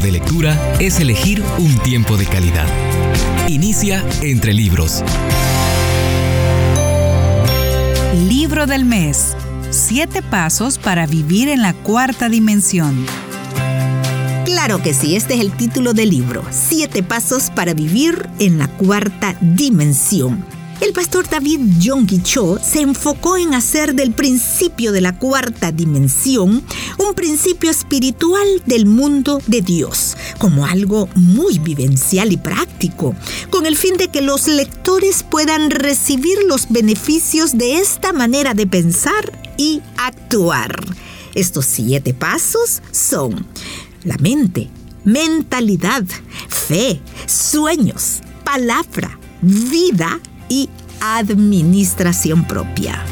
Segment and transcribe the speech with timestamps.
[0.00, 2.66] de lectura es elegir un tiempo de calidad.
[3.48, 5.02] Inicia entre libros.
[8.28, 9.36] Libro del mes.
[9.70, 13.06] Siete pasos para vivir en la cuarta dimensión.
[14.44, 16.42] Claro que sí, este es el título del libro.
[16.50, 20.44] Siete pasos para vivir en la cuarta dimensión.
[20.90, 26.64] El pastor David Yonggi Cho se enfocó en hacer del principio de la cuarta dimensión
[26.98, 33.14] un principio espiritual del mundo de Dios, como algo muy vivencial y práctico,
[33.50, 38.66] con el fin de que los lectores puedan recibir los beneficios de esta manera de
[38.66, 40.74] pensar y actuar.
[41.36, 43.46] Estos siete pasos son
[44.02, 44.68] la mente,
[45.04, 46.02] mentalidad,
[46.48, 50.18] fe, sueños, palabra, vida
[50.50, 50.68] y
[51.00, 53.04] administración propia.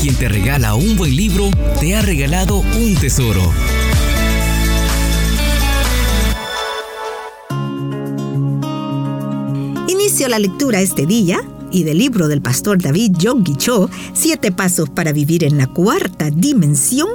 [0.00, 3.52] Quien te regala un buen libro, te ha regalado un tesoro.
[9.88, 11.40] Inicio la lectura este día
[11.76, 16.30] y del libro del pastor David Yonggi Cho, Siete Pasos para Vivir en la Cuarta
[16.30, 17.08] Dimensión,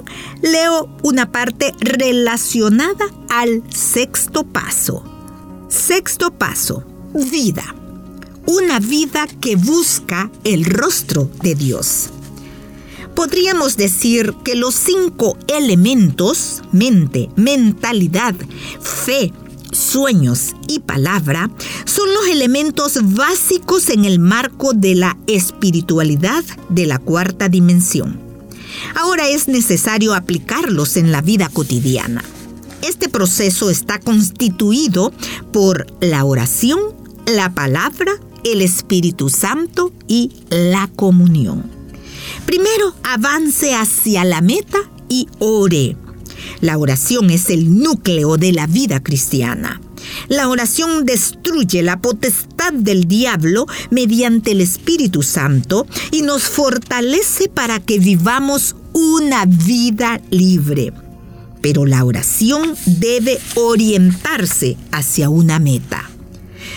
[0.44, 5.04] leo una parte relacionada al sexto paso.
[5.67, 6.84] Sexto paso,
[7.32, 7.76] vida.
[8.45, 12.12] Una vida que busca el rostro de Dios.
[13.16, 18.36] Podríamos decir que los cinco elementos, mente, mentalidad,
[18.80, 19.34] fe,
[19.72, 21.50] sueños y palabra
[21.86, 28.19] son los elementos básicos en el marco de la espiritualidad de la cuarta dimensión.
[28.95, 32.23] Ahora es necesario aplicarlos en la vida cotidiana.
[32.81, 35.14] Este proceso está constituido
[35.52, 36.80] por la oración,
[37.25, 41.69] la palabra, el Espíritu Santo y la comunión.
[42.45, 45.95] Primero avance hacia la meta y ore.
[46.62, 49.82] La oración es el núcleo de la vida cristiana.
[50.27, 57.80] La oración destruye la potestad del diablo mediante el Espíritu Santo y nos fortalece para
[57.80, 60.94] que vivamos una vida libre.
[61.61, 66.10] Pero la oración debe orientarse hacia una meta.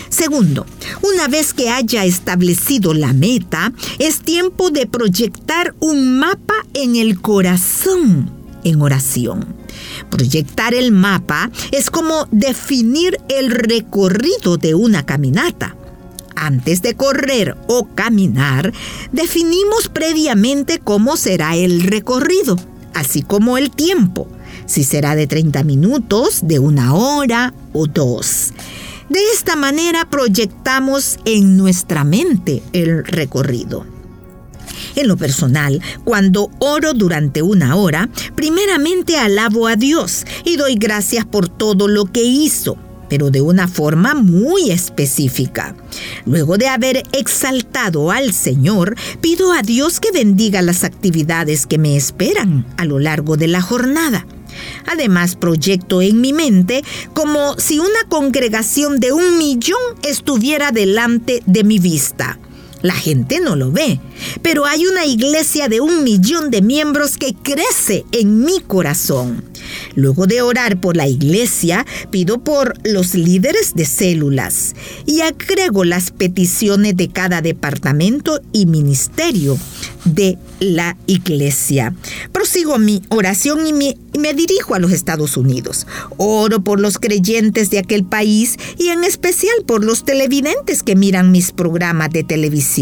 [0.09, 0.65] Segundo,
[1.01, 7.21] una vez que haya establecido la meta, es tiempo de proyectar un mapa en el
[7.21, 8.31] corazón
[8.63, 9.54] en oración.
[10.09, 15.75] Proyectar el mapa es como definir el recorrido de una caminata.
[16.35, 18.73] Antes de correr o caminar,
[19.11, 22.57] definimos previamente cómo será el recorrido,
[22.93, 24.27] así como el tiempo,
[24.65, 28.53] si será de 30 minutos, de una hora o dos.
[29.09, 33.94] De esta manera proyectamos en nuestra mente el recorrido.
[34.95, 41.25] En lo personal, cuando oro durante una hora, primeramente alabo a Dios y doy gracias
[41.25, 42.77] por todo lo que hizo
[43.09, 45.75] pero de una forma muy específica.
[46.25, 51.95] Luego de haber exaltado al Señor, pido a Dios que bendiga las actividades que me
[51.95, 54.25] esperan a lo largo de la jornada.
[54.87, 61.63] Además, proyecto en mi mente como si una congregación de un millón estuviera delante de
[61.63, 62.39] mi vista.
[62.85, 63.99] La gente no lo ve,
[64.43, 69.43] pero hay una iglesia de un millón de miembros que crece en mi corazón.
[69.95, 74.75] Luego de orar por la iglesia, pido por los líderes de células
[75.07, 79.57] y agrego las peticiones de cada departamento y ministerio
[80.03, 81.95] de la iglesia.
[82.31, 85.87] Prosigo mi oración y me, dirijo a los Estados Unidos.
[86.17, 91.31] Oro por los creyentes de aquel país y en especial por los televidentes que miran
[91.31, 92.74] mis programas de televisión.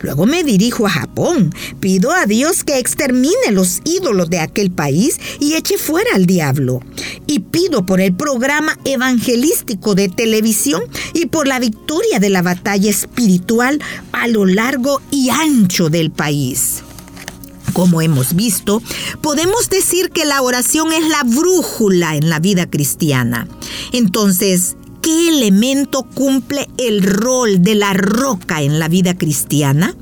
[0.00, 1.54] Luego me dirijo a Japón.
[1.78, 6.80] Pido a Dios que extermine los ídolos de aquel país y eche fuera al diablo.
[7.26, 10.82] Y pido por el programa evangelístico de televisión
[11.14, 13.80] y por la victoria de la batalla espiritual
[14.12, 16.82] a lo largo y ancho del país.
[17.72, 18.82] Como hemos visto,
[19.22, 23.46] podemos decir que la oración es la brújula en la vida cristiana.
[23.92, 29.94] Entonces, ¿qué elemento cumple el rol de la roca en la vida cristiana?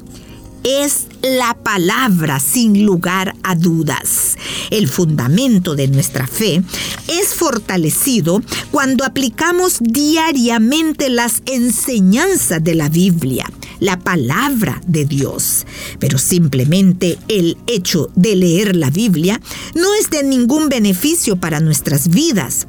[0.64, 4.36] Es la palabra sin lugar a dudas.
[4.70, 6.62] El fundamento de nuestra fe
[7.06, 13.46] es fortalecido cuando aplicamos diariamente las enseñanzas de la Biblia
[13.80, 15.66] la palabra de Dios.
[15.98, 19.40] Pero simplemente el hecho de leer la Biblia
[19.74, 22.66] no es de ningún beneficio para nuestras vidas,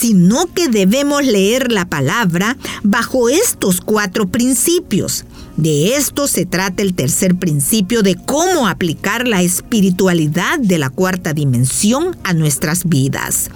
[0.00, 5.26] sino que debemos leer la palabra bajo estos cuatro principios.
[5.58, 11.34] De esto se trata el tercer principio de cómo aplicar la espiritualidad de la cuarta
[11.34, 13.50] dimensión a nuestras vidas.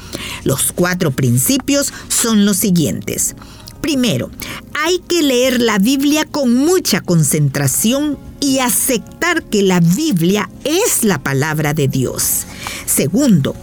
[0.44, 3.35] Los cuatro principios son los siguientes.
[3.81, 4.31] Primero,
[4.75, 11.23] hay que leer la Biblia con mucha concentración y aceptar que la Biblia es la
[11.23, 12.44] palabra de Dios.
[12.85, 13.56] Segundo,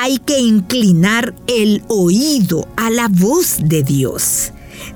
[0.00, 4.50] hay que inclinar el oído a la voz de Dios.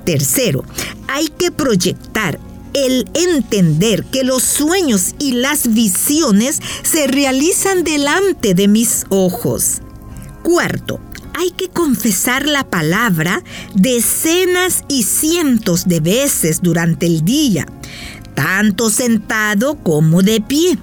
[0.07, 0.65] Tercero,
[1.09, 2.41] hay que proyectar
[2.73, 9.83] el entender que los sueños y las visiones se realizan delante de mis ojos.
[10.43, 11.01] Cuarto,
[11.35, 17.67] hay que confesar la palabra decenas y cientos de veces durante el día,
[18.35, 20.79] tanto sentado como de pie.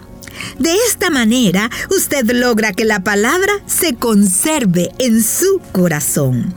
[0.60, 6.54] De esta manera, usted logra que la palabra se conserve en su corazón.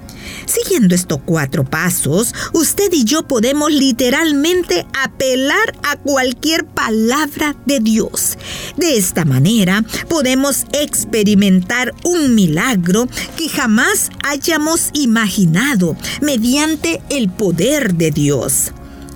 [0.46, 8.36] Siguiendo estos cuatro pasos, usted y yo podemos literalmente apelar a cualquier palabra de Dios.
[8.76, 18.10] De esta manera podemos experimentar un milagro que jamás hayamos imaginado mediante el poder de
[18.10, 18.72] Dios.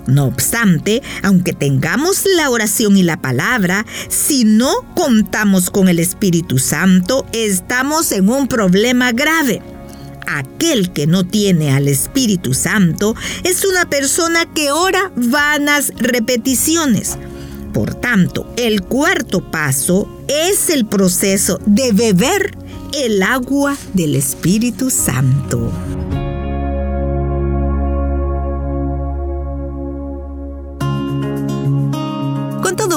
[0.09, 6.59] No obstante, aunque tengamos la oración y la palabra, si no contamos con el Espíritu
[6.59, 9.63] Santo, estamos en un problema grave
[10.29, 17.17] aquel que no tiene al Espíritu Santo es una persona que ora vanas repeticiones.
[17.73, 22.57] Por tanto, el cuarto paso es el proceso de beber
[22.95, 25.73] el agua del Espíritu Santo.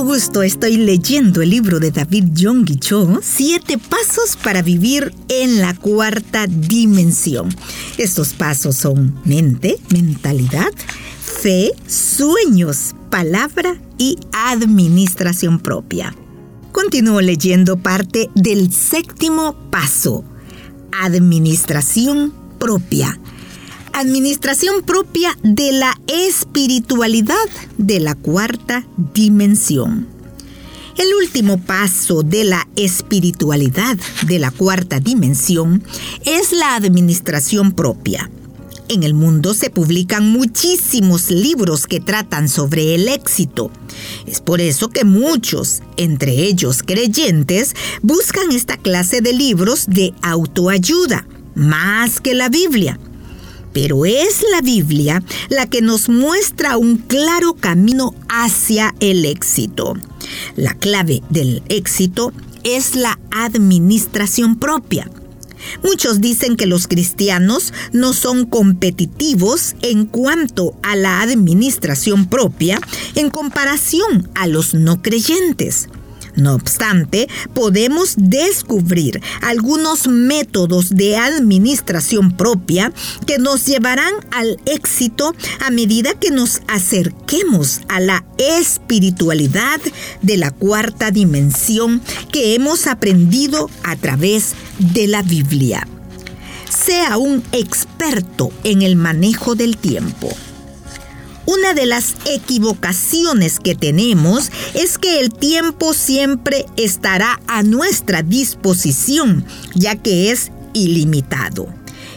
[0.04, 5.74] Gusto estoy leyendo el libro de David Yonggi Cho, Siete Pasos para Vivir en la
[5.74, 7.50] Cuarta Dimensión.
[7.98, 10.72] Estos pasos son mente, mentalidad,
[11.22, 16.14] fe, sueños, palabra y administración propia.
[16.74, 20.26] Continúo leyendo parte del séptimo paso,
[20.92, 23.21] administración propia
[23.94, 27.36] administración propia de la espiritualidad
[27.78, 30.08] de la cuarta dimensión.
[30.98, 33.98] El último paso de la espiritualidad
[34.28, 35.84] de la cuarta dimensión
[36.26, 38.30] es la administración propia.
[38.90, 43.72] En el mundo se publican muchísimos libros que tratan sobre el éxito.
[44.28, 51.26] Es por eso que muchos, entre ellos creyentes, buscan esta clase de libros de autoayuda,
[51.56, 53.00] más que la Biblia
[53.74, 59.98] pero es la Biblia la que nos muestra un claro camino hacia el éxito.
[60.56, 62.34] La clave del éxito
[62.64, 65.10] es la administración propia.
[65.84, 72.80] Muchos dicen que los cristianos no son competitivos en cuanto a la administración propia
[73.16, 75.88] en comparación a los no creyentes.
[76.42, 82.92] No obstante, podemos descubrir algunos métodos de administración propia
[83.28, 89.80] que nos llevarán al éxito a medida que nos acerquemos a la espiritualidad
[90.24, 92.02] de la cuarta dimensión
[92.32, 95.88] que hemos aprendido a través de la Biblia.
[96.70, 100.36] Sea un experto en el manejo del tiempo.
[101.46, 109.44] Una de las equivocaciones que tenemos es que el tiempo siempre estará a nuestra disposición,
[109.74, 111.68] ya que es ilimitado.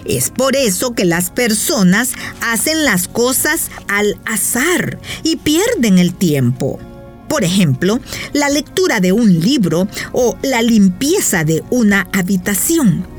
[0.04, 2.12] Es por eso que las personas
[2.43, 6.78] hacen las cosas al azar y pierden el tiempo.
[7.28, 8.00] Por ejemplo,
[8.35, 13.13] la lectura de un libro o la limpieza de una habitación.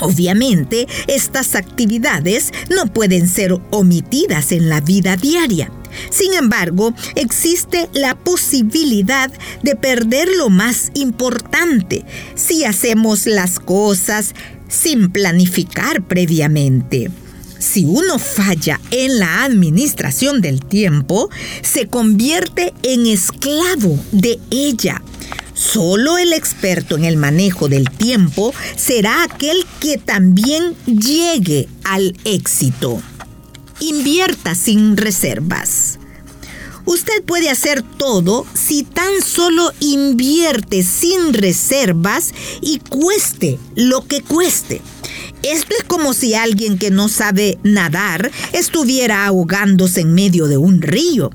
[0.00, 5.70] Obviamente, estas actividades no pueden ser omitidas en la vida diaria.
[6.10, 9.30] Sin embargo, existe la posibilidad
[9.62, 14.34] de perder lo más importante si hacemos las cosas
[14.68, 17.10] sin planificar previamente.
[17.58, 21.30] Si uno falla en la administración del tiempo,
[21.62, 25.02] se convierte en esclavo de ella
[25.56, 33.00] Solo el experto en el manejo del tiempo será aquel que también llegue al éxito.
[33.80, 35.98] Invierta sin reservas.
[36.84, 44.82] Usted puede hacer todo si tan solo invierte sin reservas y cueste lo que cueste.
[45.42, 50.82] Esto es como si alguien que no sabe nadar estuviera ahogándose en medio de un
[50.82, 51.30] río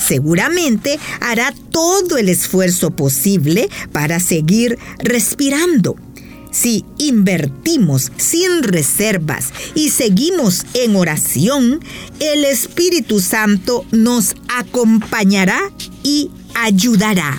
[0.00, 5.96] seguramente hará todo el esfuerzo posible para seguir respirando.
[6.50, 11.80] Si invertimos sin reservas y seguimos en oración,
[12.18, 15.60] el Espíritu Santo nos acompañará
[16.02, 17.38] y ayudará.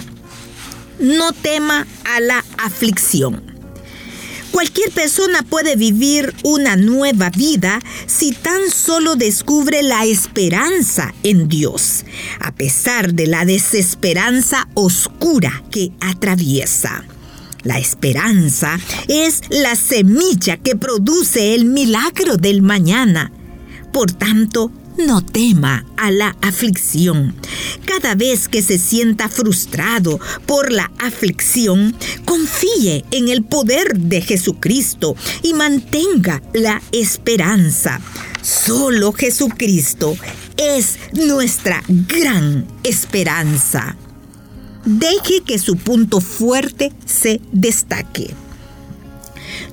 [0.99, 3.50] No tema a la aflicción.
[4.51, 12.05] Cualquier persona puede vivir una nueva vida si tan solo descubre la esperanza en Dios,
[12.39, 17.05] a pesar de la desesperanza oscura que atraviesa.
[17.63, 23.31] La esperanza es la semilla que produce el milagro del mañana.
[23.93, 24.71] Por tanto,
[25.05, 27.35] no tema a la aflicción.
[27.85, 35.15] Cada vez que se sienta frustrado por la aflicción, confíe en el poder de Jesucristo
[35.43, 37.99] y mantenga la esperanza.
[38.41, 40.15] Solo Jesucristo
[40.57, 43.95] es nuestra gran esperanza.
[44.85, 48.33] Deje que su punto fuerte se destaque.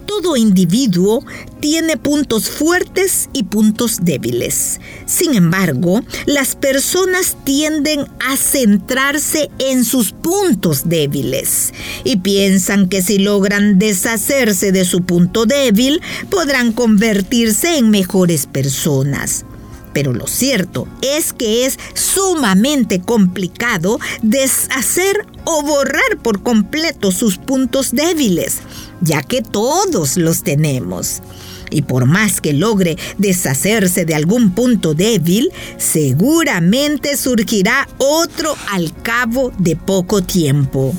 [0.09, 1.23] Todo individuo
[1.61, 4.81] tiene puntos fuertes y puntos débiles.
[5.05, 11.75] Sin embargo, las personas tienden a centrarse en sus puntos débiles
[12.05, 16.01] y piensan que si logran deshacerse de su punto débil,
[16.31, 19.45] podrán convertirse en mejores personas.
[19.93, 27.91] Pero lo cierto es que es sumamente complicado deshacer o borrar por completo sus puntos
[27.93, 28.59] débiles,
[29.01, 31.23] ya que todos los tenemos.
[31.71, 39.53] Y por más que logre deshacerse de algún punto débil, seguramente surgirá otro al cabo
[39.59, 40.95] de poco tiempo.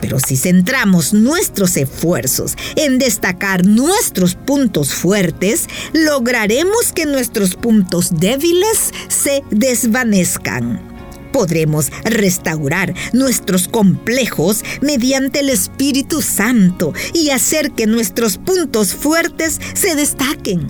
[0.00, 8.92] Pero si centramos nuestros esfuerzos en destacar nuestros puntos fuertes, lograremos que nuestros puntos débiles
[9.08, 10.91] se desvanezcan
[11.32, 19.94] podremos restaurar nuestros complejos mediante el Espíritu Santo y hacer que nuestros puntos fuertes se
[19.94, 20.68] destaquen.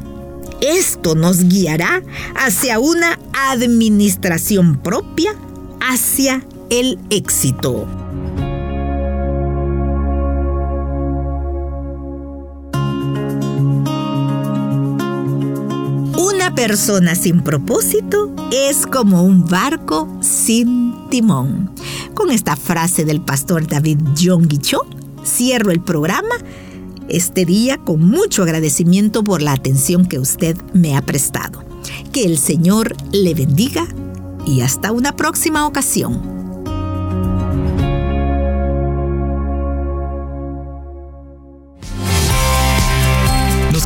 [0.61, 2.02] Esto nos guiará
[2.37, 5.35] hacia una administración propia,
[5.81, 8.02] hacia el éxito.
[16.51, 21.71] Persona sin propósito es como un barco sin timón.
[22.15, 24.85] Con esta frase del pastor David John Guichó,
[25.25, 26.35] cierro el programa
[27.09, 31.65] este día con mucho agradecimiento por la atención que usted me ha prestado.
[32.13, 33.87] Que el Señor le bendiga
[34.47, 36.32] y hasta una próxima ocasión.